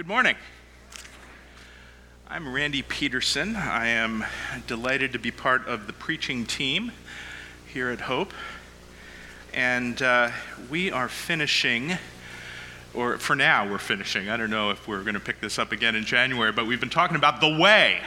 [0.00, 0.36] Good morning.
[2.26, 3.54] I'm Randy Peterson.
[3.54, 4.24] I am
[4.66, 6.92] delighted to be part of the preaching team
[7.66, 8.32] here at Hope.
[9.52, 10.30] And uh,
[10.70, 11.98] we are finishing,
[12.94, 14.30] or for now, we're finishing.
[14.30, 16.80] I don't know if we're going to pick this up again in January, but we've
[16.80, 18.00] been talking about the way,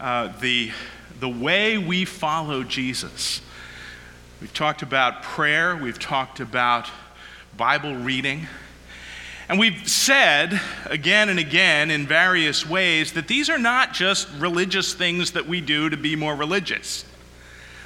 [0.00, 0.70] uh, the,
[1.20, 3.42] the way we follow Jesus.
[4.40, 6.88] We've talked about prayer, we've talked about
[7.58, 8.46] Bible reading.
[9.48, 14.94] And we've said again and again in various ways that these are not just religious
[14.94, 17.04] things that we do to be more religious.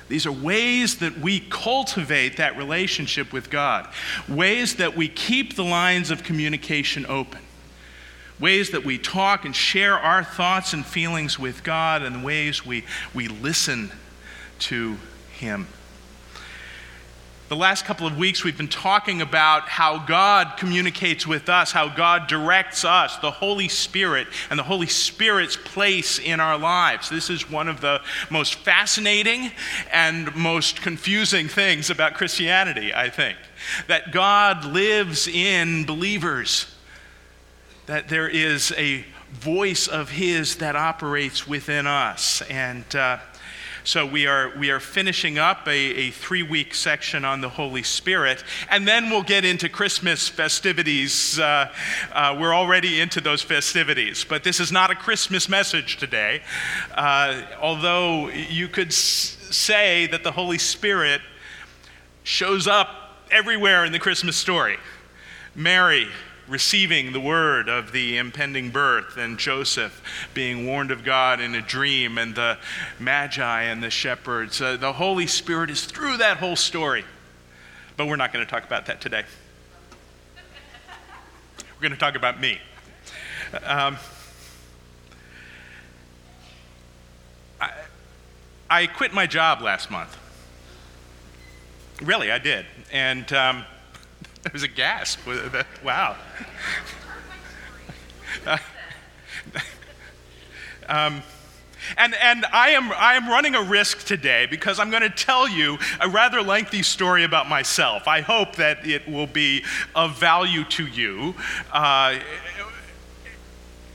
[0.08, 3.88] These are ways that we cultivate that relationship with God,
[4.28, 7.40] ways that we keep the lines of communication open,
[8.40, 12.84] ways that we talk and share our thoughts and feelings with God, and ways we,
[13.12, 13.90] we listen
[14.60, 14.96] to
[15.32, 15.66] Him.
[17.48, 21.88] The last couple of weeks, we've been talking about how God communicates with us, how
[21.88, 27.08] God directs us, the Holy Spirit, and the Holy Spirit's place in our lives.
[27.08, 29.50] This is one of the most fascinating
[29.90, 33.38] and most confusing things about Christianity, I think.
[33.86, 36.66] That God lives in believers,
[37.86, 42.42] that there is a voice of His that operates within us.
[42.50, 43.20] And uh,
[43.88, 47.82] so we are, we are finishing up a, a three week section on the Holy
[47.82, 51.38] Spirit, and then we'll get into Christmas festivities.
[51.38, 51.72] Uh,
[52.12, 56.42] uh, we're already into those festivities, but this is not a Christmas message today.
[56.94, 61.22] Uh, although you could s- say that the Holy Spirit
[62.24, 64.76] shows up everywhere in the Christmas story.
[65.54, 66.08] Mary
[66.48, 70.02] receiving the word of the impending birth, and Joseph
[70.34, 72.58] being warned of God in a dream, and the
[72.98, 74.60] Magi and the shepherds.
[74.60, 77.04] Uh, the Holy Spirit is through that whole story.
[77.96, 79.24] But we're not going to talk about that today.
[81.58, 82.60] We're going to talk about me.
[83.64, 83.96] Um,
[87.60, 87.72] I,
[88.68, 90.16] I, quit my job last month.
[92.02, 92.66] Really, I did.
[92.92, 93.32] And.
[93.32, 93.64] Um,
[94.48, 95.20] there was a gasp.
[95.84, 96.16] Wow.
[100.88, 101.22] um,
[101.98, 105.46] and, and I, am, I am running a risk today because I'm going to tell
[105.46, 108.08] you a rather lengthy story about myself.
[108.08, 109.64] I hope that it will be
[109.94, 111.34] of value to you.
[111.70, 112.18] Uh,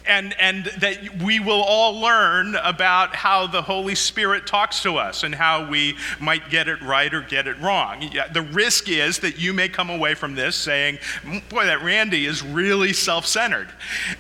[0.06, 5.24] and, and that we will all learn about how the Holy Spirit talks to us
[5.24, 8.10] and how we might get it right or get it wrong.
[8.32, 11.00] The risk is that you may come away from this saying,
[11.50, 13.70] Boy, that Randy is really self centered.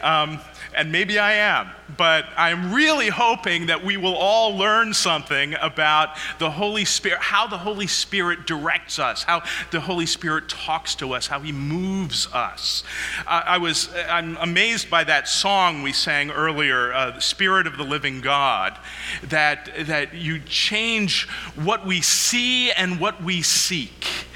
[0.01, 0.39] Um,
[0.75, 6.17] and maybe I am, but I'm really hoping that we will all learn something about
[6.39, 11.13] the Holy Spirit, how the Holy Spirit directs us, how the Holy Spirit talks to
[11.13, 12.83] us, how He moves us.
[13.27, 17.83] Uh, I was, I'm amazed by that song we sang earlier, uh, Spirit of the
[17.83, 18.77] Living God,
[19.23, 24.27] that, that you change what we see and what we seek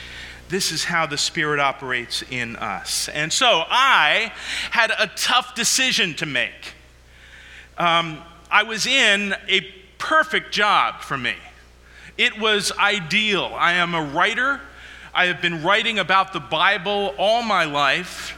[0.49, 3.09] this is how the Spirit operates in us.
[3.09, 4.31] And so I
[4.71, 6.73] had a tough decision to make.
[7.77, 8.19] Um,
[8.49, 9.61] I was in a
[9.97, 11.35] perfect job for me,
[12.17, 13.51] it was ideal.
[13.55, 14.61] I am a writer,
[15.13, 18.37] I have been writing about the Bible all my life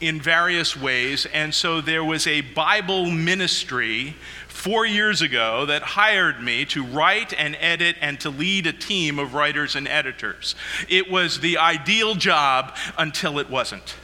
[0.00, 4.14] in various ways, and so there was a Bible ministry
[4.54, 9.18] four years ago that hired me to write and edit and to lead a team
[9.18, 10.54] of writers and editors.
[10.88, 13.96] It was the ideal job until it wasn't.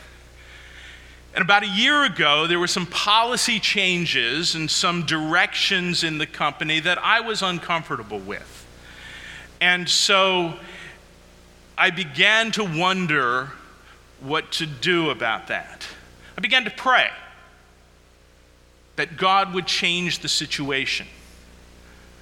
[1.34, 6.26] And about a year ago, there were some policy changes and some directions in the
[6.26, 8.66] company that I was uncomfortable with.
[9.60, 10.54] And so
[11.78, 13.52] I began to wonder
[14.18, 15.86] what to do about that.
[16.36, 17.08] I began to pray
[19.00, 21.06] that God would change the situation.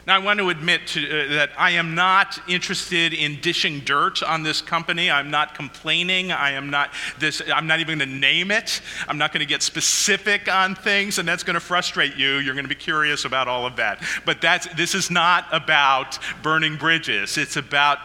[0.06, 4.22] Now, I want to admit to, uh, that I am not interested in dishing dirt
[4.22, 5.10] on this company.
[5.10, 6.30] I'm not complaining.
[6.30, 7.42] I am not this.
[7.52, 8.80] I'm not even going to name it.
[9.08, 12.36] I'm not going to get specific on things, and that's going to frustrate you.
[12.36, 14.00] You're going to be curious about all of that.
[14.24, 17.36] But that's, this is not about burning bridges.
[17.36, 17.98] It's about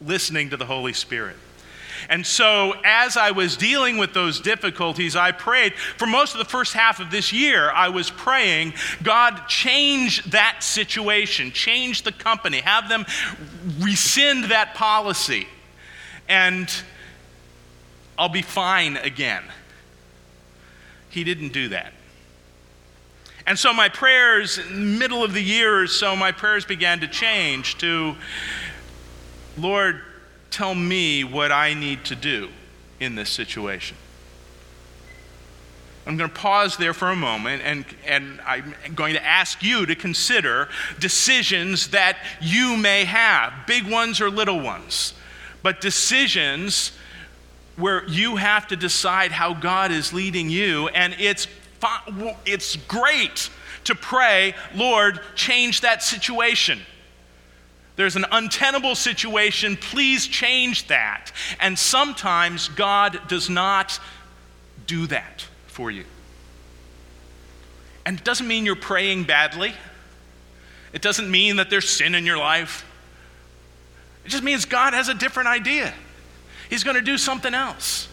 [0.00, 1.36] listening to the Holy Spirit.
[2.08, 5.74] And so, as I was dealing with those difficulties, I prayed.
[5.74, 10.62] For most of the first half of this year, I was praying, God, change that
[10.62, 13.04] situation, change the company, have them
[13.78, 15.46] rescind that policy,
[16.28, 16.70] and
[18.18, 19.42] I'll be fine again.
[21.10, 21.92] He didn't do that.
[23.46, 27.78] And so my prayers, middle of the year or so, my prayers began to change
[27.78, 28.14] to,
[29.58, 30.02] Lord,
[30.50, 32.50] tell me what I need to do
[32.98, 33.96] in this situation.
[36.06, 39.86] I'm going to pause there for a moment and, and I'm going to ask you
[39.86, 40.68] to consider
[40.98, 45.14] decisions that you may have, big ones or little ones,
[45.62, 46.92] but decisions
[47.76, 50.88] where you have to decide how God is leading you.
[50.88, 51.46] And it's,
[52.44, 53.50] it's great
[53.84, 56.80] to pray, Lord, change that situation.
[58.00, 61.32] There's an untenable situation, please change that.
[61.60, 64.00] And sometimes God does not
[64.86, 66.06] do that for you.
[68.06, 69.74] And it doesn't mean you're praying badly.
[70.94, 72.86] It doesn't mean that there's sin in your life.
[74.24, 75.92] It just means God has a different idea.
[76.70, 78.08] He's going to do something else.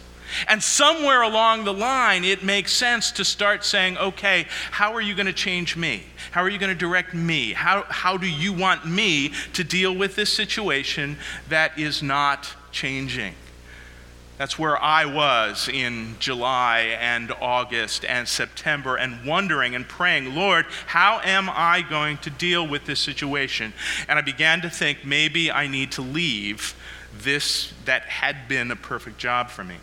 [0.46, 5.14] And somewhere along the line, it makes sense to start saying, okay, how are you
[5.14, 6.04] going to change me?
[6.30, 7.52] How are you going to direct me?
[7.52, 11.16] How, how do you want me to deal with this situation
[11.48, 13.34] that is not changing?
[14.38, 20.66] That's where I was in July and August and September and wondering and praying, Lord,
[20.86, 23.72] how am I going to deal with this situation?
[24.08, 26.76] And I began to think maybe I need to leave
[27.12, 29.76] this that had been a perfect job for me.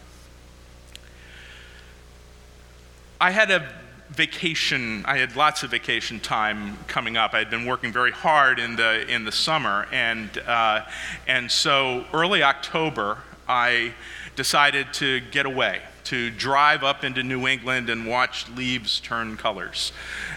[3.19, 3.73] I had a
[4.09, 8.59] vacation i had lots of vacation time coming up i had been working very hard
[8.59, 10.85] in the in the summer and uh,
[11.27, 13.17] and so early october
[13.49, 13.91] i
[14.35, 19.91] decided to get away, to drive up into New England and watch leaves turn colors.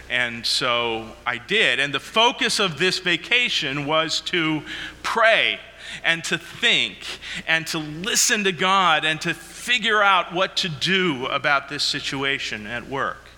[0.09, 1.79] And so I did.
[1.79, 4.63] And the focus of this vacation was to
[5.03, 5.59] pray
[6.03, 7.05] and to think
[7.47, 9.33] and to listen to God and to
[9.69, 13.29] figure out what to do about this situation at work.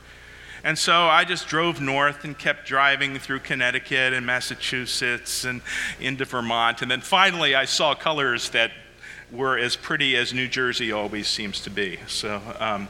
[0.63, 5.61] And so I just drove north and kept driving through Connecticut and Massachusetts and
[5.99, 6.81] into Vermont.
[6.81, 8.71] And then finally I saw colors that
[9.29, 11.99] were as pretty as New Jersey always seems to be.
[12.07, 12.87] So, um,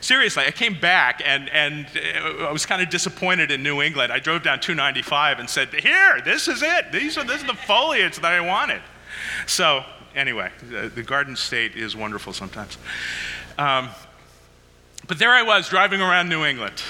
[0.00, 4.10] seriously, I came back and, and uh, I was kind of disappointed in New England.
[4.10, 6.90] I drove down 295 and said, Here, this is it.
[6.90, 8.80] These are, this is the foliage that I wanted.
[9.46, 12.78] So, anyway, the, Garden State is wonderful sometimes.
[13.58, 13.90] Um,
[15.06, 16.82] but there I was driving around New England.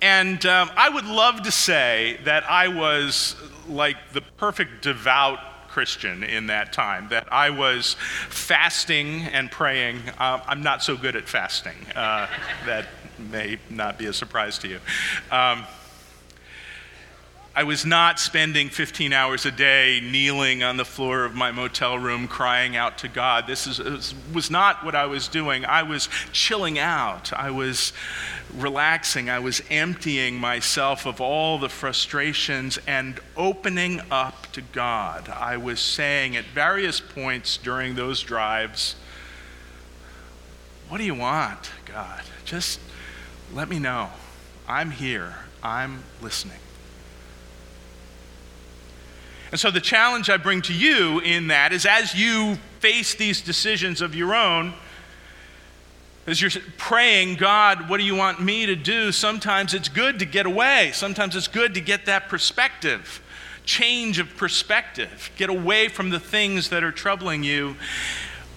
[0.00, 3.36] And um, I would love to say that I was
[3.68, 7.96] like the perfect devout Christian in that time, that I was
[8.28, 10.00] fasting and praying.
[10.18, 11.76] Uh, I'm not so good at fasting.
[11.94, 12.26] Uh,
[12.66, 12.86] that
[13.18, 14.80] may not be a surprise to you.
[15.30, 15.64] Um,
[17.58, 21.98] I was not spending 15 hours a day kneeling on the floor of my motel
[21.98, 23.48] room crying out to God.
[23.48, 25.64] This is, was not what I was doing.
[25.64, 27.32] I was chilling out.
[27.32, 27.92] I was
[28.54, 29.28] relaxing.
[29.28, 35.28] I was emptying myself of all the frustrations and opening up to God.
[35.28, 38.94] I was saying at various points during those drives,
[40.88, 42.22] What do you want, God?
[42.44, 42.78] Just
[43.52, 44.10] let me know.
[44.68, 45.34] I'm here.
[45.60, 46.60] I'm listening.
[49.50, 53.40] And so, the challenge I bring to you in that is as you face these
[53.40, 54.74] decisions of your own,
[56.26, 59.10] as you're praying, God, what do you want me to do?
[59.12, 60.90] Sometimes it's good to get away.
[60.92, 63.22] Sometimes it's good to get that perspective,
[63.64, 67.76] change of perspective, get away from the things that are troubling you.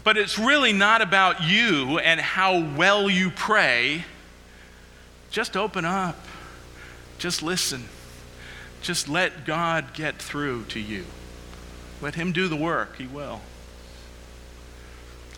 [0.03, 4.03] But it's really not about you and how well you pray.
[5.29, 6.19] Just open up,
[7.19, 7.85] just listen.
[8.81, 11.05] Just let God get through to you.
[12.01, 13.41] Let Him do the work, He will.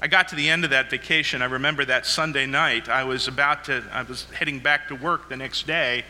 [0.02, 1.42] I got to the end of that vacation.
[1.42, 2.90] I remember that Sunday night.
[2.90, 6.04] I was about to, I was heading back to work the next day,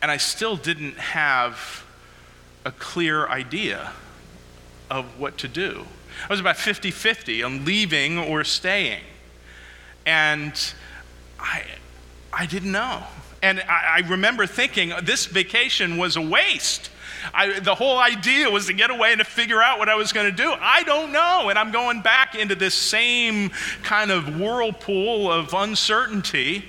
[0.00, 1.84] and I still didn't have
[2.64, 3.92] a clear idea
[4.90, 5.86] of what to do.
[6.24, 9.02] I was about 50 50 on leaving or staying.
[10.06, 10.52] And
[11.38, 11.64] I,
[12.32, 13.04] I didn't know.
[13.42, 16.90] And I, I remember thinking this vacation was a waste.
[17.34, 20.12] I, the whole idea was to get away and to figure out what I was
[20.12, 20.52] going to do.
[20.58, 21.48] I don't know.
[21.48, 23.50] And I'm going back into this same
[23.82, 26.68] kind of whirlpool of uncertainty.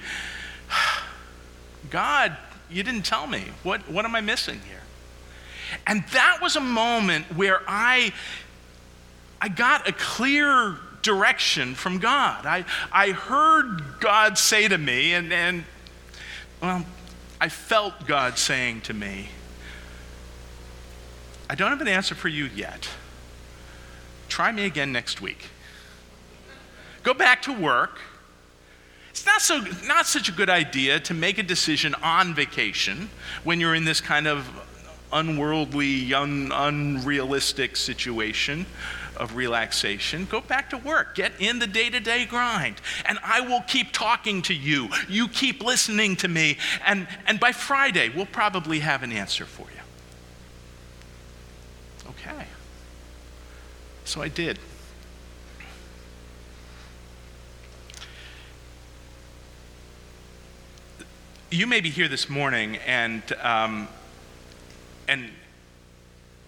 [1.90, 2.36] God,
[2.70, 3.46] you didn't tell me.
[3.64, 4.82] What, what am I missing here?
[5.88, 8.14] And that was a moment where I,
[9.42, 12.46] I got a clear direction from God.
[12.46, 15.64] I, I heard God say to me, and, and
[16.62, 16.86] well,
[17.40, 19.30] I felt God saying to me,
[21.50, 22.88] I don't have an answer for you yet.
[24.30, 25.50] Try me again next week.
[27.04, 28.00] Go back to work.
[29.10, 33.10] It's not, so, not such a good idea to make a decision on vacation
[33.44, 34.50] when you're in this kind of
[35.12, 38.66] unworldly, un, unrealistic situation.
[39.22, 40.26] Of relaxation.
[40.26, 41.14] Go back to work.
[41.14, 42.82] Get in the day to day grind.
[43.06, 44.90] And I will keep talking to you.
[45.08, 46.58] You keep listening to me.
[46.86, 49.78] And, and by Friday, we'll probably have an answer for you.
[52.10, 52.48] Okay.
[54.06, 54.58] So I did.
[61.52, 63.88] You may be here this morning and, um,
[65.08, 65.30] and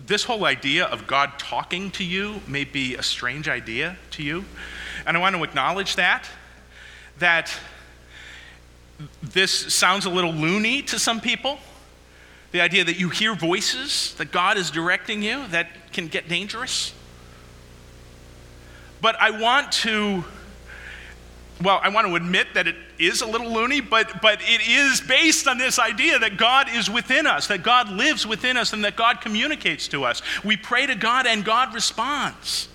[0.05, 4.45] this whole idea of God talking to you may be a strange idea to you.
[5.05, 6.29] And I want to acknowledge that,
[7.19, 7.53] that
[9.21, 11.59] this sounds a little loony to some people.
[12.51, 16.93] The idea that you hear voices, that God is directing you, that can get dangerous.
[19.01, 20.23] But I want to
[21.63, 24.99] well, I want to admit that it is a little loony, but, but it is
[25.01, 28.83] based on this idea that God is within us, that God lives within us, and
[28.83, 30.21] that God communicates to us.
[30.43, 32.67] We pray to God, and God responds.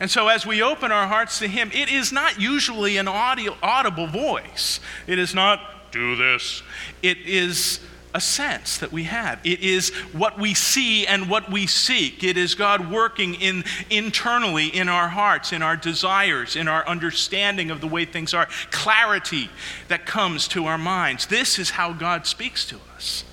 [0.00, 3.56] And so, as we open our hearts to Him, it is not usually an audio,
[3.62, 4.80] audible voice.
[5.06, 6.62] It is not, do this.
[7.02, 7.80] It is
[8.14, 9.40] a sense that we have.
[9.44, 12.22] It is what we see and what we seek.
[12.22, 17.72] It is God working in, internally in our hearts, in our desires, in our understanding
[17.72, 19.50] of the way things are, clarity
[19.88, 21.26] that comes to our minds.
[21.26, 23.24] This is how God speaks to us.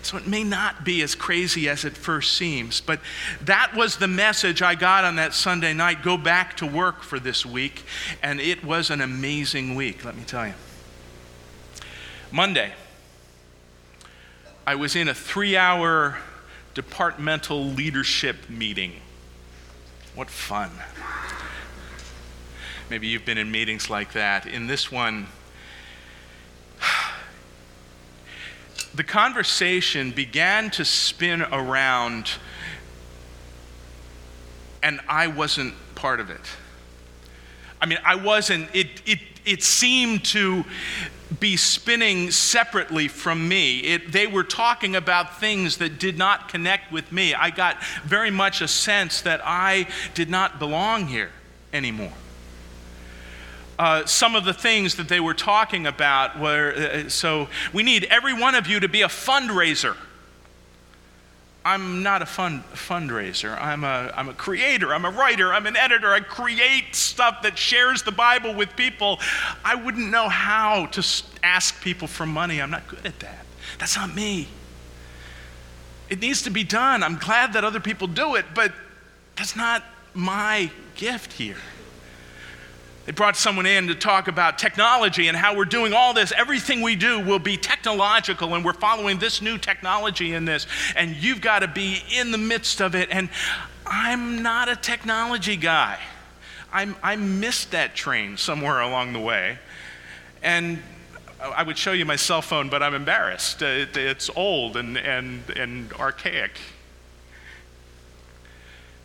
[0.00, 3.00] So it may not be as crazy as it first seems, but
[3.42, 6.02] that was the message I got on that Sunday night.
[6.02, 7.84] Go back to work for this week,
[8.22, 10.54] and it was an amazing week, let me tell you.
[12.32, 12.72] Monday,
[14.64, 16.18] I was in a three hour
[16.74, 19.00] departmental leadership meeting.
[20.14, 20.70] What fun.
[22.88, 24.46] Maybe you've been in meetings like that.
[24.46, 25.26] In this one,
[28.94, 32.30] the conversation began to spin around,
[34.82, 36.40] and I wasn't part of it.
[37.80, 40.64] I mean, I wasn't, it, it, it seemed to
[41.42, 43.80] be spinning separately from me.
[43.80, 47.34] It, they were talking about things that did not connect with me.
[47.34, 51.32] I got very much a sense that I did not belong here
[51.72, 52.12] anymore.
[53.76, 58.04] Uh, some of the things that they were talking about were uh, so we need
[58.04, 59.96] every one of you to be a fundraiser.
[61.64, 63.56] I'm not a fund, fundraiser.
[63.60, 64.92] I'm a, I'm a creator.
[64.92, 65.52] I'm a writer.
[65.52, 66.12] I'm an editor.
[66.12, 69.20] I create stuff that shares the Bible with people.
[69.64, 71.06] I wouldn't know how to
[71.42, 72.60] ask people for money.
[72.60, 73.46] I'm not good at that.
[73.78, 74.48] That's not me.
[76.08, 77.02] It needs to be done.
[77.02, 78.72] I'm glad that other people do it, but
[79.36, 81.56] that's not my gift here.
[83.04, 86.32] They brought someone in to talk about technology and how we're doing all this.
[86.36, 91.16] Everything we do will be technological, and we're following this new technology in this, and
[91.16, 93.08] you've got to be in the midst of it.
[93.10, 93.28] And
[93.84, 95.98] I'm not a technology guy.
[96.72, 99.58] I'm, I missed that train somewhere along the way.
[100.42, 100.80] And
[101.40, 103.62] I would show you my cell phone, but I'm embarrassed.
[103.62, 106.52] It, it's old and, and, and archaic.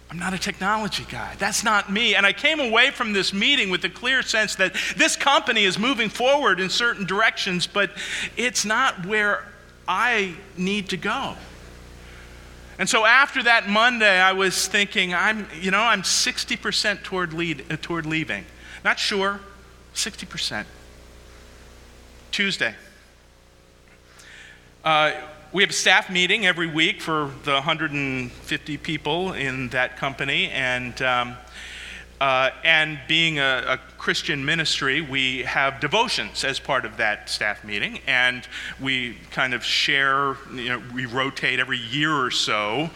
[0.09, 1.35] I'm not a technology guy.
[1.37, 2.15] That's not me.
[2.15, 5.77] And I came away from this meeting with a clear sense that this company is
[5.77, 7.91] moving forward in certain directions, but
[8.37, 9.43] it's not where
[9.87, 11.35] I need to go.
[12.79, 17.65] And so after that Monday, I was thinking, I'm, you know, I'm 60% toward, lead,
[17.69, 18.45] uh, toward leaving.
[18.85, 19.41] Not sure,
[19.93, 20.65] 60%.
[22.31, 22.75] Tuesday.
[24.85, 25.11] Uh,
[25.54, 31.01] we have a staff meeting every week for the 150 people in that company, and
[31.01, 31.38] um,
[32.19, 37.63] uh, and being a, a, Christian ministry, we have devotions as part of that staff
[37.63, 38.47] meeting, and
[38.79, 42.89] we kind of share, you know, we rotate every year or so.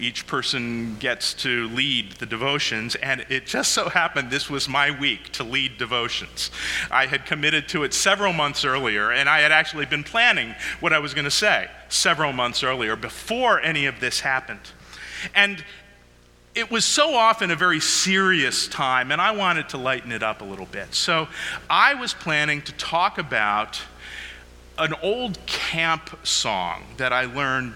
[0.00, 4.90] Each person gets to lead the devotions, and it just so happened this was my
[4.90, 6.50] week to lead devotions.
[6.90, 10.92] I had committed to it several months earlier, and I had actually been planning what
[10.92, 14.72] I was going to say several months earlier before any of this happened.
[15.34, 15.64] And
[16.56, 20.40] it was so often a very serious time, and I wanted to lighten it up
[20.40, 20.94] a little bit.
[20.94, 21.28] So
[21.68, 23.82] I was planning to talk about
[24.78, 27.74] an old camp song that I learned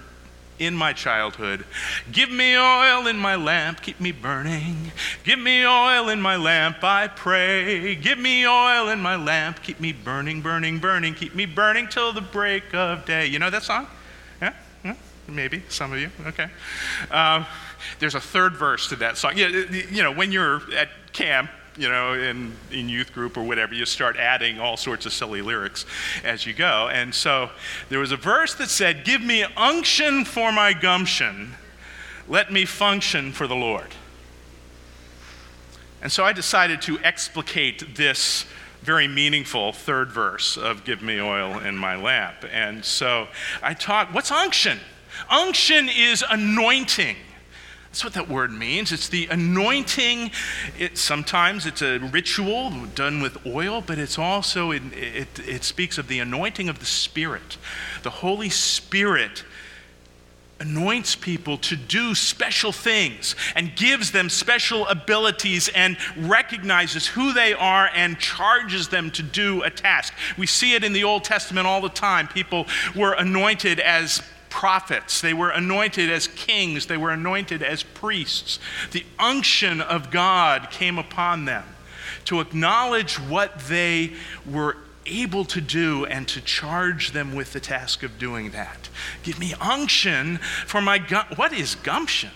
[0.58, 1.64] in my childhood.
[2.10, 4.92] Give me oil in my lamp, keep me burning.
[5.24, 7.94] Give me oil in my lamp, I pray.
[7.96, 11.14] Give me oil in my lamp, keep me burning, burning, burning.
[11.14, 13.26] Keep me burning till the break of day.
[13.26, 13.88] You know that song?
[15.30, 16.10] Maybe, some of you.
[16.26, 16.48] Okay.
[17.10, 17.46] Um,
[17.98, 19.36] there's a third verse to that song.
[19.36, 23.86] You know, when you're at camp, you know, in, in youth group or whatever, you
[23.86, 25.86] start adding all sorts of silly lyrics
[26.24, 26.88] as you go.
[26.92, 27.50] And so
[27.88, 31.54] there was a verse that said, Give me unction for my gumption,
[32.28, 33.94] let me function for the Lord.
[36.02, 38.46] And so I decided to explicate this
[38.82, 42.46] very meaningful third verse of Give Me Oil in My Lamp.
[42.50, 43.28] And so
[43.62, 44.80] I taught what's unction?
[45.28, 47.16] Unction is anointing.
[47.90, 48.92] That's what that word means.
[48.92, 50.30] It's the anointing.
[50.78, 55.98] It, sometimes it's a ritual done with oil, but it's also, it, it, it speaks
[55.98, 57.58] of the anointing of the Spirit.
[58.04, 59.44] The Holy Spirit
[60.60, 67.54] anoints people to do special things and gives them special abilities and recognizes who they
[67.54, 70.12] are and charges them to do a task.
[70.38, 72.28] We see it in the Old Testament all the time.
[72.28, 78.58] People were anointed as prophets, they were anointed as kings, they were anointed as priests.
[78.90, 81.64] The unction of God came upon them
[82.26, 84.12] to acknowledge what they
[84.44, 84.76] were
[85.06, 88.88] able to do and to charge them with the task of doing that.
[89.22, 92.30] Give me unction for my gu- what is gumption?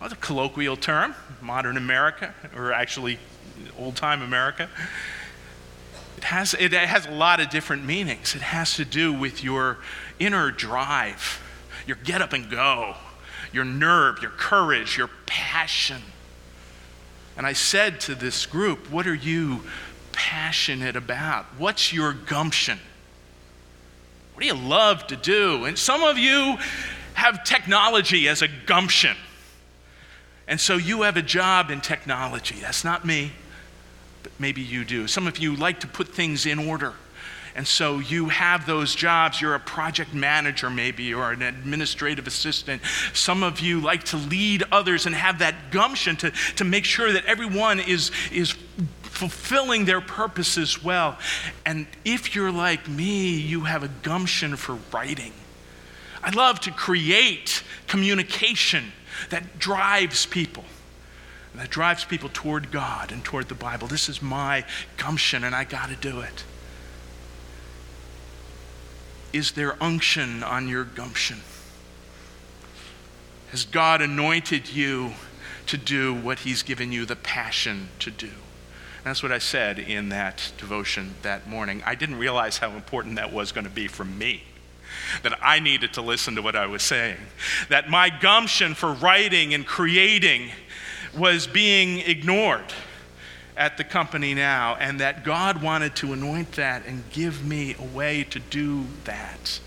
[0.00, 3.18] Well, a colloquial term, modern America, or actually
[3.78, 4.68] old time America.
[6.24, 8.34] It has, it has a lot of different meanings.
[8.34, 9.76] It has to do with your
[10.18, 11.42] inner drive,
[11.86, 12.94] your get up and go,
[13.52, 16.00] your nerve, your courage, your passion.
[17.36, 19.64] And I said to this group, What are you
[20.12, 21.44] passionate about?
[21.58, 22.78] What's your gumption?
[24.32, 25.66] What do you love to do?
[25.66, 26.56] And some of you
[27.12, 29.18] have technology as a gumption.
[30.48, 32.56] And so you have a job in technology.
[32.62, 33.32] That's not me,
[34.24, 35.06] but maybe you do.
[35.06, 36.94] Some of you like to put things in order.
[37.54, 39.40] And so you have those jobs.
[39.40, 42.82] You're a project manager, maybe, or an administrative assistant.
[43.12, 47.12] Some of you like to lead others and have that gumption to, to make sure
[47.12, 48.56] that everyone is, is
[49.02, 51.16] fulfilling their purposes well.
[51.64, 55.32] And if you're like me, you have a gumption for writing.
[56.24, 58.90] I love to create communication
[59.30, 60.64] that drives people.
[61.56, 63.86] That drives people toward God and toward the Bible.
[63.86, 64.64] This is my
[64.96, 66.44] gumption, and I got to do it.
[69.32, 71.40] Is there unction on your gumption?
[73.50, 75.12] Has God anointed you
[75.66, 78.30] to do what He's given you the passion to do?
[79.04, 81.82] That's what I said in that devotion that morning.
[81.84, 84.42] I didn't realize how important that was going to be for me.
[85.22, 87.18] That I needed to listen to what I was saying.
[87.68, 90.50] That my gumption for writing and creating
[91.16, 92.72] was being ignored
[93.56, 97.96] at the company now, and that God wanted to anoint that and give me a
[97.96, 99.60] way to do that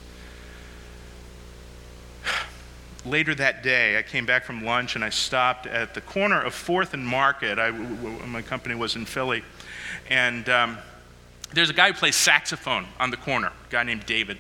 [3.06, 6.54] later that day, I came back from lunch and I stopped at the corner of
[6.54, 7.60] 4th and Market.
[7.60, 9.44] I, my company was in Philly.
[10.10, 10.78] And um,
[11.54, 14.38] there's a guy who plays saxophone on the corner, a guy named David.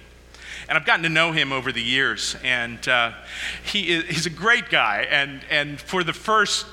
[0.67, 2.35] And I've gotten to know him over the years.
[2.43, 3.13] And uh,
[3.63, 5.07] he is, he's a great guy.
[5.09, 6.65] And, and for the first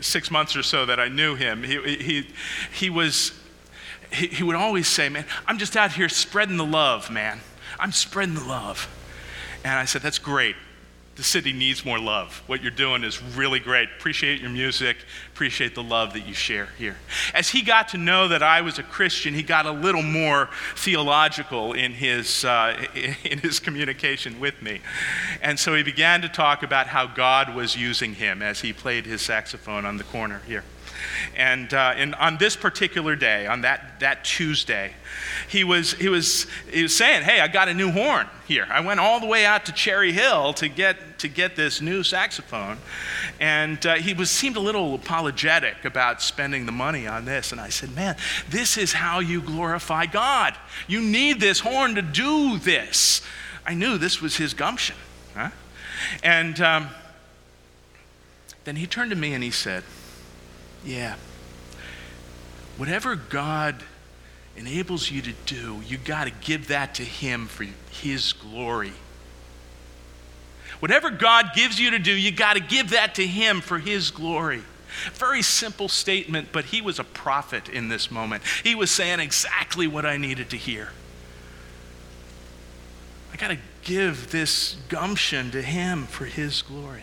[0.00, 2.28] six months or so that I knew him, he, he,
[2.72, 3.32] he was,
[4.12, 7.40] he, he would always say, Man, I'm just out here spreading the love, man.
[7.78, 8.88] I'm spreading the love.
[9.64, 10.56] And I said, That's great
[11.18, 12.44] the city needs more love.
[12.46, 13.88] What you're doing is really great.
[13.98, 14.98] Appreciate your music,
[15.34, 16.96] appreciate the love that you share here.
[17.34, 20.48] As he got to know that I was a Christian, he got a little more
[20.76, 22.86] theological in his, uh,
[23.24, 24.80] in his communication with me.
[25.42, 29.04] And so he began to talk about how God was using him as he played
[29.04, 30.62] his saxophone on the corner here.
[31.36, 34.92] And, uh, and on this particular day, on that, that Tuesday,
[35.48, 38.66] he was, he, was, he was saying, Hey, I got a new horn here.
[38.70, 42.02] I went all the way out to Cherry Hill to get, to get this new
[42.02, 42.78] saxophone.
[43.40, 47.52] And uh, he was, seemed a little apologetic about spending the money on this.
[47.52, 48.16] And I said, Man,
[48.48, 50.56] this is how you glorify God.
[50.86, 53.22] You need this horn to do this.
[53.66, 54.96] I knew this was his gumption.
[55.34, 55.50] Huh?
[56.22, 56.88] And um,
[58.64, 59.84] then he turned to me and he said,
[60.88, 61.16] yeah.
[62.78, 63.76] Whatever God
[64.56, 68.92] enables you to do, you got to give that to Him for His glory.
[70.80, 74.10] Whatever God gives you to do, you got to give that to Him for His
[74.10, 74.62] glory.
[75.12, 78.42] Very simple statement, but he was a prophet in this moment.
[78.64, 80.90] He was saying exactly what I needed to hear.
[83.32, 87.02] I got to give this gumption to him for his glory.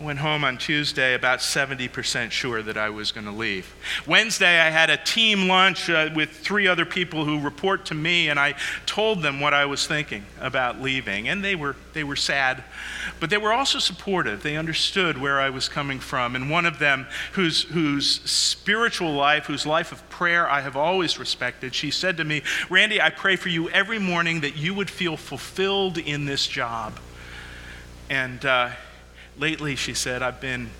[0.00, 3.74] I went home on Tuesday about 70% sure that I was going to leave.
[4.06, 8.30] Wednesday, I had a team lunch uh, with three other people who report to me,
[8.30, 8.54] and I
[8.86, 11.28] told them what I was thinking about leaving.
[11.28, 12.64] And they were, they were sad,
[13.18, 14.42] but they were also supportive.
[14.42, 16.34] They understood where I was coming from.
[16.34, 21.18] And one of them, whose, whose spiritual life, whose life of prayer I have always
[21.18, 24.88] respected, she said to me, Randy, I pray for you every morning that you would
[24.88, 26.98] feel fulfilled in this job
[28.08, 28.70] And uh,
[29.40, 30.70] lately, she said, I've been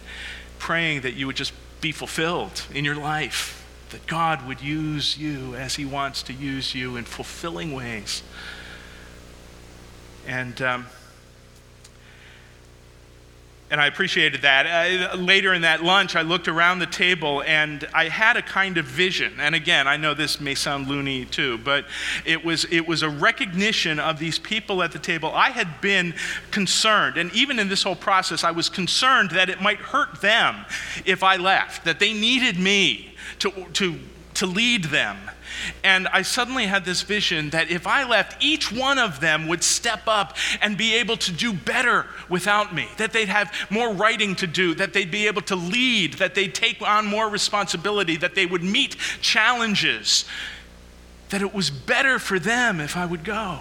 [0.58, 5.54] praying that you would just be fulfilled in your life, that God would use you
[5.54, 8.22] as He wants to use you in fulfilling ways.
[10.26, 10.86] And um,
[13.70, 15.12] and I appreciated that.
[15.12, 18.78] Uh, later in that lunch, I looked around the table and I had a kind
[18.78, 19.34] of vision.
[19.38, 21.86] And again, I know this may sound loony too, but
[22.24, 25.30] it was, it was a recognition of these people at the table.
[25.32, 26.14] I had been
[26.50, 30.64] concerned, and even in this whole process, I was concerned that it might hurt them
[31.04, 33.98] if I left, that they needed me to, to,
[34.34, 35.16] to lead them.
[35.84, 39.62] And I suddenly had this vision that if I left, each one of them would
[39.62, 44.34] step up and be able to do better without me, that they'd have more writing
[44.36, 48.34] to do, that they'd be able to lead, that they'd take on more responsibility, that
[48.34, 50.24] they would meet challenges,
[51.30, 53.60] that it was better for them if I would go.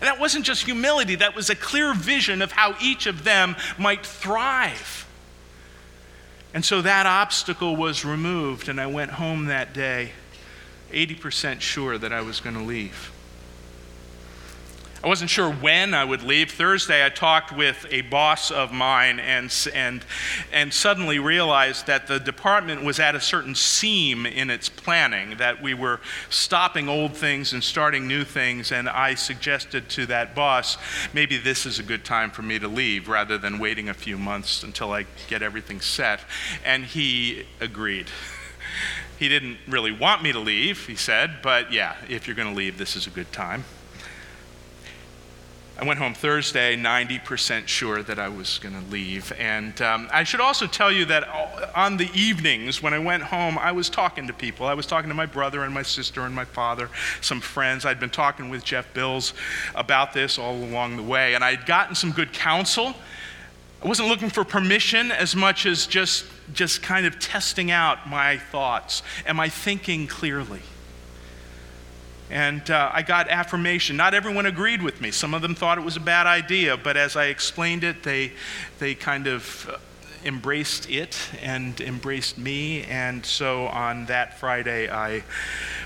[0.00, 3.56] And that wasn't just humility, that was a clear vision of how each of them
[3.78, 5.06] might thrive.
[6.52, 10.12] And so that obstacle was removed, and I went home that day
[10.92, 13.12] 80% sure that I was going to leave.
[15.06, 16.50] I wasn't sure when I would leave.
[16.50, 20.04] Thursday, I talked with a boss of mine and, and,
[20.52, 25.62] and suddenly realized that the department was at a certain seam in its planning, that
[25.62, 28.72] we were stopping old things and starting new things.
[28.72, 30.76] And I suggested to that boss,
[31.12, 34.18] maybe this is a good time for me to leave rather than waiting a few
[34.18, 36.18] months until I get everything set.
[36.64, 38.08] And he agreed.
[39.18, 42.54] He didn't really want me to leave, he said, but yeah, if you're going to
[42.54, 43.64] leave, this is a good time.
[45.78, 49.30] I went home Thursday, 90% sure that I was going to leave.
[49.38, 51.28] And um, I should also tell you that
[51.74, 54.64] on the evenings when I went home, I was talking to people.
[54.64, 56.88] I was talking to my brother and my sister and my father,
[57.20, 57.84] some friends.
[57.84, 59.34] I'd been talking with Jeff Bills
[59.74, 61.34] about this all along the way.
[61.34, 62.94] And I'd gotten some good counsel.
[63.86, 68.36] I wasn't looking for permission as much as just just kind of testing out my
[68.36, 69.04] thoughts.
[69.24, 70.62] Am I thinking clearly?
[72.28, 73.96] And uh, I got affirmation.
[73.96, 75.12] Not everyone agreed with me.
[75.12, 78.32] Some of them thought it was a bad idea, but as I explained it, they,
[78.80, 79.78] they kind of uh,
[80.24, 82.82] embraced it and embraced me.
[82.86, 85.22] And so on that Friday, I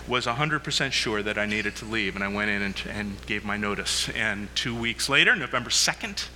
[0.08, 3.44] was 100% sure that I needed to leave, and I went in and, and gave
[3.44, 4.08] my notice.
[4.08, 6.28] And two weeks later, November 2nd,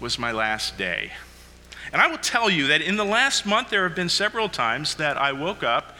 [0.00, 1.12] was my last day.
[1.92, 4.96] And I will tell you that in the last month, there have been several times
[4.96, 5.96] that I woke up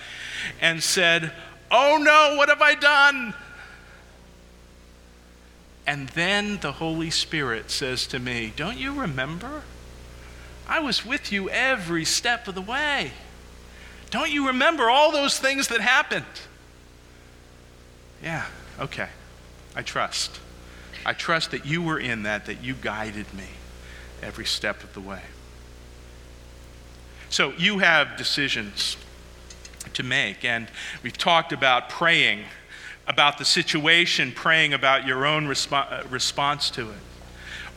[0.61, 1.33] and said,
[1.71, 3.35] Oh no, what have I done?
[5.87, 9.63] And then the Holy Spirit says to me, Don't you remember?
[10.69, 13.13] I was with you every step of the way.
[14.11, 16.27] Don't you remember all those things that happened?
[18.23, 18.45] Yeah,
[18.79, 19.09] okay.
[19.75, 20.41] I trust.
[21.07, 23.47] I trust that you were in that, that you guided me
[24.23, 25.23] every step of the way.
[27.31, 28.97] So you have decisions
[29.95, 30.69] to make, and
[31.03, 32.45] we've talked about praying
[33.07, 36.99] about the situation, praying about your own resp- uh, response to it.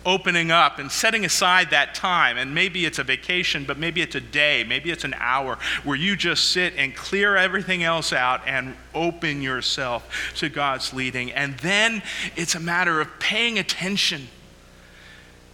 [0.04, 4.16] Opening up and setting aside that time, and maybe it's a vacation, but maybe it's
[4.16, 8.42] a day, maybe it's an hour where you just sit and clear everything else out
[8.48, 11.32] and open yourself to God's leading.
[11.32, 12.02] And then
[12.36, 14.28] it's a matter of paying attention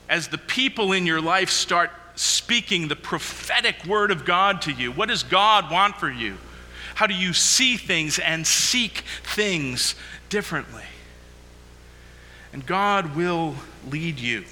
[0.09, 4.91] as the people in your life start speaking the prophetic word of God to you?
[4.91, 6.37] What does God want for you?
[6.95, 9.95] How do you see things and seek things
[10.29, 10.83] differently?
[12.53, 13.55] And God will
[13.89, 14.45] lead you.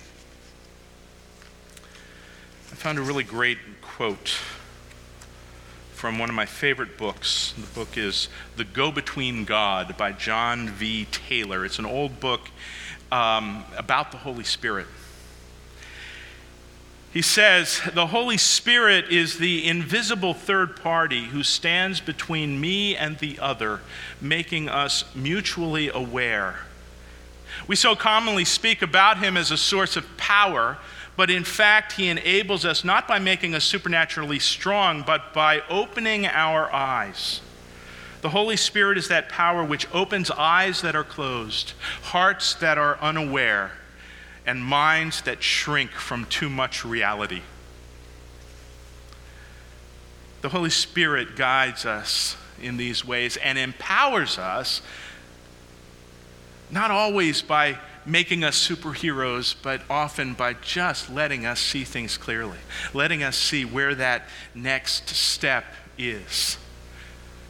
[2.71, 4.37] I found a really great quote
[5.93, 7.53] from one of my favorite books.
[7.57, 11.07] The book is The Go Between God by John V.
[11.09, 11.65] Taylor.
[11.65, 12.41] It's an old book
[13.11, 14.87] um, about the Holy Spirit.
[17.15, 23.17] He says, The Holy Spirit is the invisible third party who stands between me and
[23.19, 23.80] the other,
[24.19, 26.60] making us mutually aware.
[27.67, 30.78] We so commonly speak about him as a source of power,
[31.15, 36.25] but in fact, he enables us not by making us supernaturally strong, but by opening
[36.25, 37.39] our eyes.
[38.23, 42.99] The Holy Spirit is that power which opens eyes that are closed, hearts that are
[42.99, 43.71] unaware
[44.45, 47.41] and minds that shrink from too much reality.
[50.41, 54.81] The Holy Spirit guides us in these ways and empowers us,
[56.69, 62.60] not always by making us superheroes, but often by just letting us see things clearly,
[62.93, 65.65] letting us see where that next step
[65.97, 66.58] is.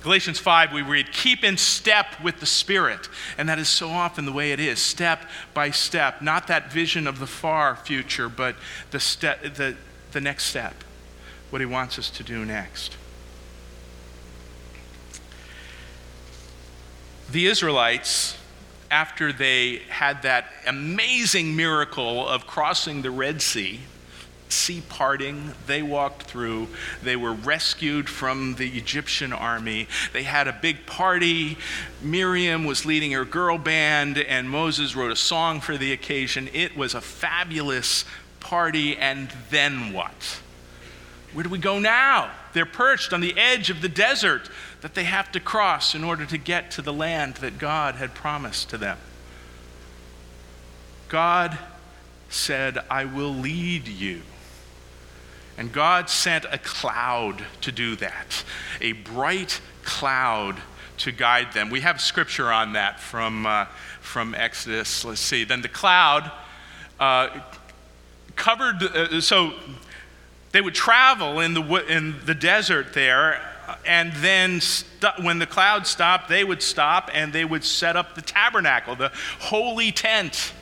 [0.06, 3.10] Galatians 5, we read, Keep in step with the Spirit.
[3.40, 6.22] And that is so often the way it is, step by step.
[6.22, 8.56] Not that vision of the far future, but
[8.92, 9.76] the, step, the,
[10.12, 10.76] the next step,
[11.50, 12.98] what He wants us to do next.
[17.32, 18.38] The Israelites,
[18.92, 23.80] after they had that amazing miracle of crossing the Red Sea,
[24.56, 25.54] sea parting.
[25.68, 26.70] They walked through.
[27.04, 29.88] They were rescued from the Egyptian army.
[30.14, 31.58] They had a big party.
[32.02, 36.50] Miriam was leading her girl band, and Moses wrote a song for the occasion.
[36.54, 38.06] It was a fabulous
[38.40, 38.96] party.
[38.98, 40.40] And then what?
[41.34, 42.32] Where do we go now?
[42.54, 46.26] They're perched on the edge of the desert that they have to cross in order
[46.26, 48.98] to get to the land that God had promised to them.
[51.10, 51.58] God
[52.30, 54.22] said, I will lead you.
[55.58, 58.44] And God sent a cloud to do that,
[58.82, 60.58] a bright cloud
[60.98, 61.70] to guide them.
[61.70, 63.66] We have scripture on that from, uh,
[64.02, 65.06] from Exodus.
[65.06, 65.44] Let's see.
[65.44, 66.32] Then the cloud
[67.00, 67.40] uh,
[68.36, 69.54] covered, uh, so
[70.52, 73.42] they would travel in the, in the desert there,
[73.86, 78.16] and then st- when the cloud stopped, they would stop and they would set up
[78.16, 80.54] the tabernacle, the holy tent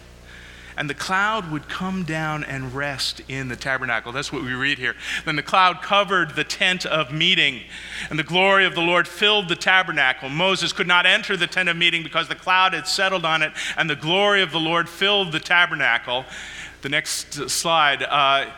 [0.78, 4.12] and the cloud would come down and rest in the tabernacle.
[4.12, 4.96] That's what we read here.
[5.26, 7.62] Then the cloud covered the tent of meeting,
[8.10, 10.30] and the glory of the Lord filled the tabernacle.
[10.30, 13.52] Moses could not enter the tent of meeting because the cloud had settled on it,
[13.78, 16.26] and the glory of the Lord filled the tabernacle.
[16.82, 18.04] The next slide.
[18.04, 18.52] Uh,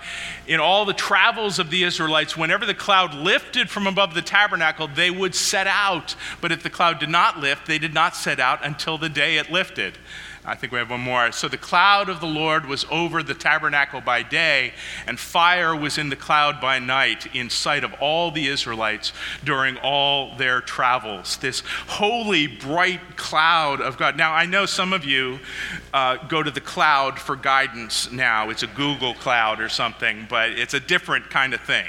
[0.48, 4.88] in all the travels of the Israelites, whenever the cloud lifted from above the tabernacle,
[4.88, 6.16] they would set out.
[6.42, 9.38] But if the cloud did not lift, they did not set out until the day
[9.38, 10.00] it lifted.
[10.48, 11.32] I think we have one more.
[11.32, 14.74] So the cloud of the Lord was over the tabernacle by day,
[15.08, 19.12] and fire was in the cloud by night, in sight of all the Israelites
[19.44, 21.38] during all their travels.
[21.38, 24.18] This holy, bright cloud of God.
[24.18, 25.40] Now, I know some of you
[25.94, 28.50] uh, go to the cloud for guidance now.
[28.50, 31.88] It's a Google cloud or something, but it's a different kind of thing.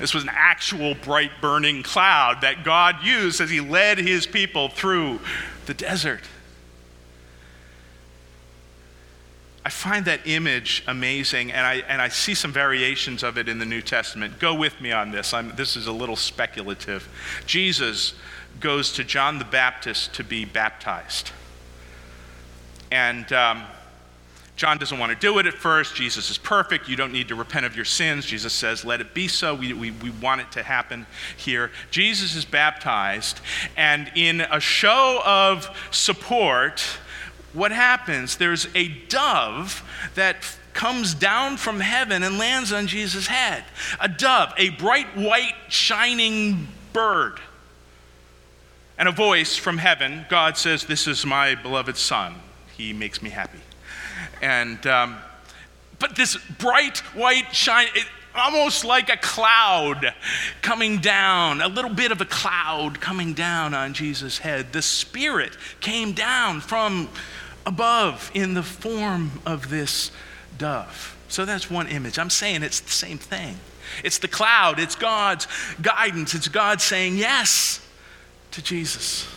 [0.00, 4.70] This was an actual bright burning cloud that God used as He led His people
[4.70, 5.20] through
[5.66, 6.22] the desert.
[9.66, 13.58] I find that image amazing, and I, and I see some variations of it in
[13.58, 14.38] the New Testament.
[14.38, 15.32] Go with me on this.
[15.32, 17.08] I'm, this is a little speculative.
[17.46, 18.14] Jesus
[18.60, 21.30] goes to John the Baptist to be baptized.
[22.90, 23.64] And um,
[24.56, 25.96] John doesn't want to do it at first.
[25.96, 26.88] Jesus is perfect.
[26.88, 28.26] You don't need to repent of your sins.
[28.26, 29.54] Jesus says, Let it be so.
[29.54, 31.72] We, we, we want it to happen here.
[31.90, 33.40] Jesus is baptized,
[33.76, 36.86] and in a show of support,
[37.54, 38.36] what happens?
[38.36, 39.82] There's a dove
[40.14, 40.36] that
[40.74, 43.64] comes down from heaven and lands on Jesus' head.
[44.00, 47.40] A dove, a bright white, shining bird.
[48.98, 52.34] And a voice from heaven, God says, This is my beloved Son.
[52.76, 53.60] He makes me happy.
[54.42, 55.16] And, um,
[55.98, 60.12] but this bright white shine, it, almost like a cloud
[60.60, 64.72] coming down, a little bit of a cloud coming down on Jesus' head.
[64.72, 67.08] The Spirit came down from
[67.66, 70.10] above in the form of this
[70.58, 71.16] dove.
[71.28, 72.18] So that's one image.
[72.18, 73.56] I'm saying it's the same thing.
[74.02, 75.46] It's the cloud, it's God's
[75.80, 77.86] guidance, it's God saying yes
[78.52, 79.28] to Jesus.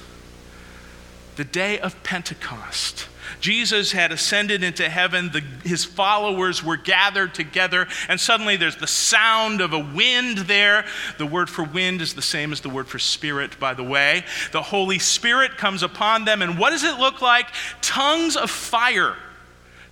[1.35, 3.07] The day of Pentecost
[3.39, 8.87] Jesus had ascended into heaven, the, his followers were gathered together, and suddenly there's the
[8.87, 10.85] sound of a wind there.
[11.17, 14.23] The word for wind is the same as the word for spirit, by the way.
[14.51, 17.47] The Holy Spirit comes upon them, and what does it look like?
[17.81, 19.15] Tongues of fire.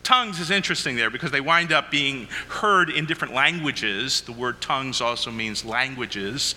[0.05, 4.21] Tongues is interesting there because they wind up being heard in different languages.
[4.21, 6.53] The word tongues also means languages.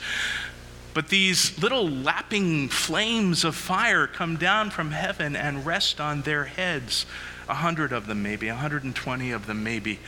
[0.99, 6.47] But these little lapping flames of fire come down from heaven and rest on their
[6.47, 7.07] heads.
[7.49, 10.01] A hundred of them, maybe, a 120 of them, maybe.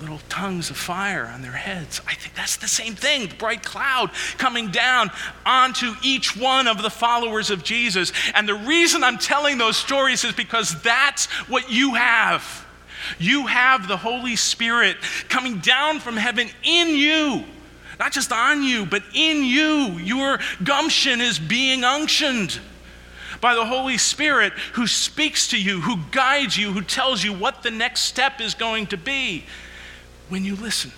[0.00, 2.00] Little tongues of fire on their heads.
[2.06, 3.30] I think that's the same thing.
[3.36, 5.10] Bright cloud coming down
[5.44, 8.10] onto each one of the followers of Jesus.
[8.34, 12.66] And the reason I'm telling those stories is because that's what you have.
[13.18, 14.96] You have the Holy Spirit
[15.28, 17.44] coming down from heaven in you
[17.98, 19.98] not just on you, but in you.
[19.98, 22.60] Your gumption is being unctioned
[23.40, 27.62] by the Holy Spirit who speaks to you, who guides you, who tells you what
[27.62, 29.44] the next step is going to be
[30.28, 30.92] when you listen.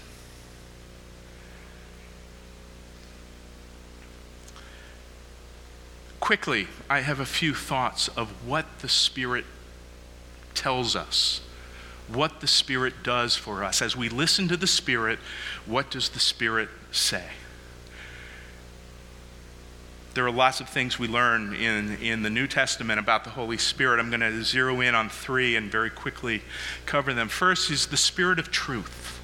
[6.20, 9.44] Quickly, I have a few thoughts of what the Spirit
[10.54, 11.40] tells us
[12.12, 13.82] what the Spirit does for us.
[13.82, 15.18] As we listen to the Spirit,
[15.66, 17.24] what does the Spirit say?
[20.18, 23.56] there are lots of things we learn in, in the New Testament about the Holy
[23.56, 24.00] Spirit.
[24.00, 26.42] I'm going to zero in on three and very quickly
[26.86, 27.28] cover them.
[27.28, 29.20] First is the Spirit of truth.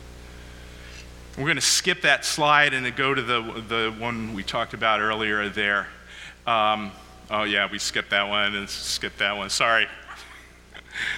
[1.37, 5.01] We're going to skip that slide and go to the, the one we talked about
[5.01, 5.89] earlier there.
[6.47, 6.93] Um,
[7.29, 9.51] oh, yeah, we skipped that one and skipped that one.
[9.51, 9.89] Sorry.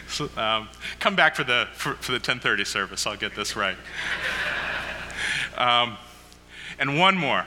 [0.08, 3.06] So, um, come back for the, for, for the 1030 service.
[3.06, 3.76] I'll get this right.
[5.56, 5.96] Um,
[6.78, 7.44] and one more,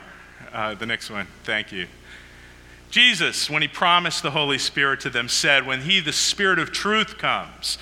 [0.52, 1.28] uh, the next one.
[1.44, 1.88] Thank you.
[2.90, 6.72] Jesus, when he promised the Holy Spirit to them, said, When he, the Spirit of
[6.72, 7.78] truth, comes,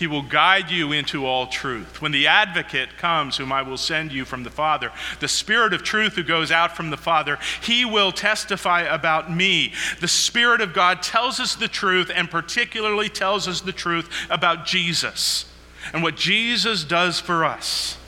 [0.00, 2.00] he will guide you into all truth.
[2.00, 5.82] When the advocate comes, whom I will send you from the Father, the Spirit of
[5.82, 9.74] truth who goes out from the Father, he will testify about me.
[10.00, 14.64] The Spirit of God tells us the truth, and particularly tells us the truth about
[14.64, 15.44] Jesus
[15.92, 17.98] and what Jesus does for us.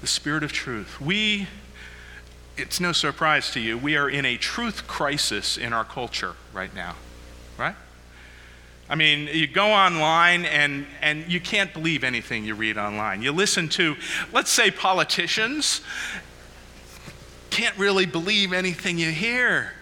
[0.00, 1.00] The Spirit of truth.
[1.00, 1.46] We
[2.56, 6.74] it's no surprise to you, we are in a truth crisis in our culture right
[6.74, 6.96] now,
[7.58, 7.76] right?
[8.88, 13.22] I mean, you go online and, and you can't believe anything you read online.
[13.22, 13.96] You listen to,
[14.32, 15.80] let's say, politicians,
[17.50, 19.72] can't really believe anything you hear.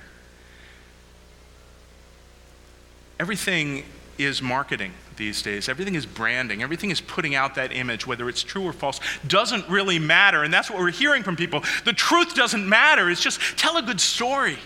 [3.18, 3.84] Everything
[4.18, 5.68] is marketing these days.
[5.68, 9.68] Everything is branding, everything is putting out that image, whether it's true or false, doesn't
[9.68, 10.42] really matter.
[10.42, 11.62] And that's what we're hearing from people.
[11.84, 14.58] The truth doesn't matter, it's just tell a good story.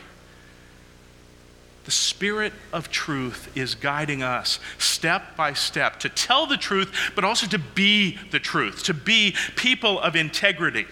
[1.87, 7.25] The Spirit of truth is guiding us step by step to tell the truth, but
[7.25, 10.87] also to be the truth, to be people of integrity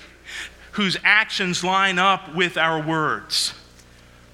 [0.73, 3.55] whose actions line up with our words.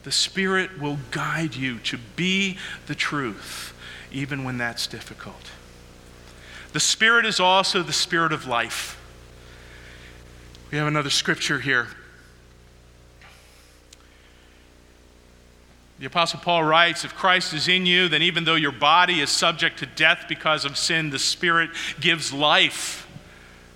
[0.04, 3.74] The Spirit will guide you to be the truth
[4.12, 5.50] even when that's difficult.
[6.72, 9.00] The Spirit is also the Spirit of life.
[10.70, 11.88] We have another scripture here.
[16.00, 19.28] The Apostle Paul writes If Christ is in you, then even though your body is
[19.28, 23.06] subject to death because of sin, the Spirit gives life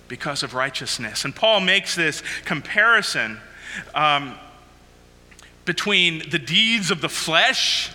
[0.09, 1.27] because of righteousness.
[1.27, 3.39] And Paul makes this comparison
[3.95, 4.39] um,
[5.67, 7.93] between the deeds of the flesh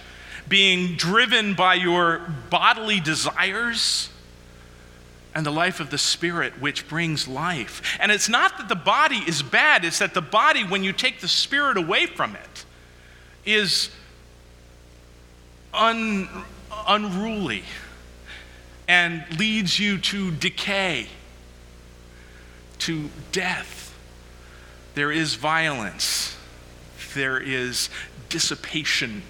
[0.47, 2.19] being driven by your
[2.51, 4.09] bodily desires
[5.33, 7.97] and the life of the Spirit, which brings life.
[7.99, 11.19] And it's not that the body is bad, it's that the body, when you take
[11.19, 12.65] the Spirit away from it,
[13.43, 13.89] is
[15.73, 16.27] un,
[16.87, 17.63] unruly
[18.87, 21.07] and leads you to decay,
[22.79, 23.95] to death.
[24.95, 26.35] There is violence,
[27.13, 27.89] there is
[28.29, 29.23] dissipation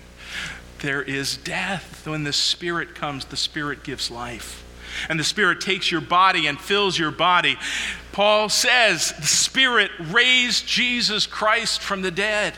[0.79, 2.07] there is death.
[2.07, 4.65] When the Spirit comes, the Spirit gives life.
[5.07, 7.57] And the Spirit takes your body and fills your body.
[8.11, 12.55] Paul says the Spirit raised Jesus Christ from the dead.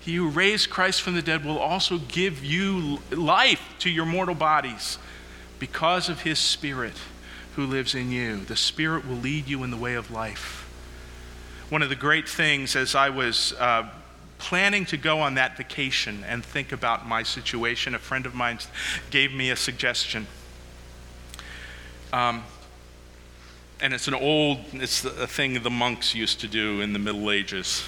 [0.00, 4.34] He who raised Christ from the dead will also give you life to your mortal
[4.34, 4.98] bodies
[5.58, 6.94] because of his Spirit
[7.56, 8.44] who lives in you.
[8.44, 10.64] The Spirit will lead you in the way of life.
[11.70, 13.88] One of the great things as I was uh,
[14.38, 18.58] planning to go on that vacation and think about my situation, a friend of mine
[19.10, 20.26] gave me a suggestion.
[22.12, 22.44] Um,
[23.80, 27.30] and it's an old, it's a thing the monks used to do in the Middle
[27.30, 27.84] Ages.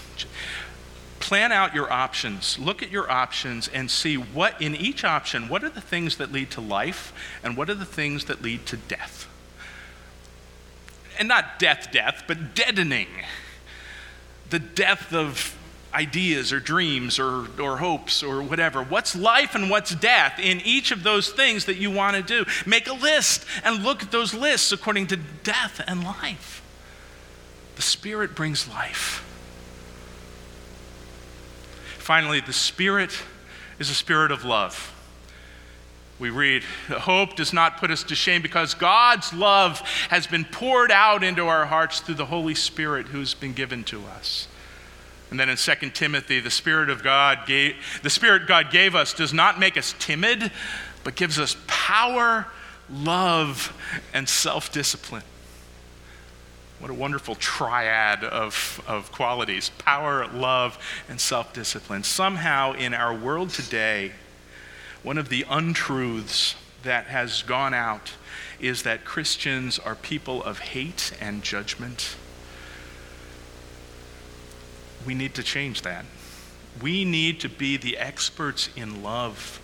[1.20, 2.58] Plan out your options.
[2.58, 6.32] Look at your options and see what, in each option, what are the things that
[6.32, 7.12] lead to life
[7.44, 9.28] and what are the things that lead to death?
[11.18, 13.08] And not death, death, but deadening.
[14.48, 15.56] The death of
[15.92, 18.82] ideas or dreams or, or hopes or whatever.
[18.82, 22.50] What's life and what's death in each of those things that you want to do?
[22.64, 26.62] Make a list and look at those lists according to death and life.
[27.76, 29.26] The Spirit brings life.
[32.10, 33.16] Finally, the Spirit
[33.78, 34.92] is a spirit of love.
[36.18, 40.90] We read, Hope does not put us to shame because God's love has been poured
[40.90, 44.48] out into our hearts through the Holy Spirit who's been given to us.
[45.30, 49.14] And then in 2 Timothy, the Spirit of God gave, the Spirit God gave us
[49.14, 50.50] does not make us timid,
[51.04, 52.48] but gives us power,
[52.90, 53.72] love,
[54.12, 55.22] and self discipline.
[56.80, 60.78] What a wonderful triad of, of qualities power, love,
[61.08, 62.02] and self discipline.
[62.02, 64.12] Somehow, in our world today,
[65.02, 68.14] one of the untruths that has gone out
[68.58, 72.16] is that Christians are people of hate and judgment
[75.06, 76.04] we need to change that.
[76.82, 79.59] We need to be the experts in love.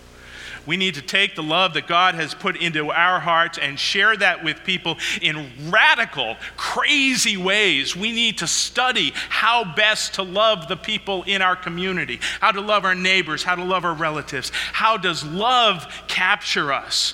[0.67, 4.17] We need to take the love that God has put into our hearts and share
[4.17, 7.95] that with people in radical, crazy ways.
[7.95, 12.59] We need to study how best to love the people in our community, how to
[12.59, 14.51] love our neighbors, how to love our relatives.
[14.73, 17.13] How does love capture us?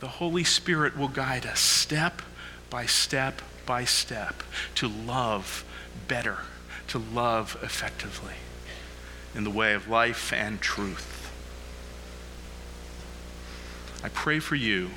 [0.00, 2.20] The Holy Spirit will guide us step
[2.68, 4.42] by step by step
[4.74, 5.64] to love
[6.08, 6.38] better,
[6.88, 8.34] to love effectively
[9.36, 11.19] in the way of life and truth.
[14.02, 14.90] I pray for you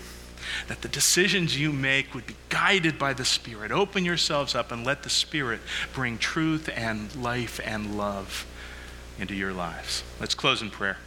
[0.67, 3.71] that the decisions you make would be guided by the Spirit.
[3.71, 5.61] Open yourselves up and let the Spirit
[5.93, 8.45] bring truth and life and love
[9.19, 10.03] into your lives.
[10.19, 10.97] Let's close in prayer.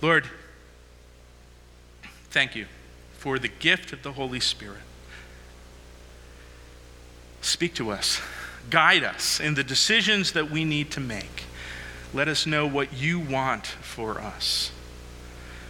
[0.00, 0.28] Lord,
[2.30, 2.66] thank you
[3.18, 4.82] for the gift of the Holy Spirit.
[7.40, 8.20] Speak to us,
[8.70, 11.44] guide us in the decisions that we need to make.
[12.14, 14.70] Let us know what you want for us.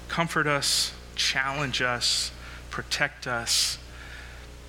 [0.08, 2.30] Comfort us, challenge us,
[2.70, 3.78] protect us,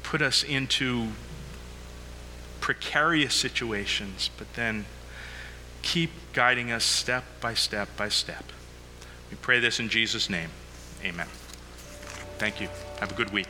[0.01, 1.09] put us into
[2.61, 4.85] precarious situations, but then
[5.81, 8.45] keep guiding us step by step by step.
[9.29, 10.49] We pray this in Jesus' name.
[11.03, 11.27] Amen.
[12.37, 12.69] Thank you.
[13.01, 13.49] Have a good week.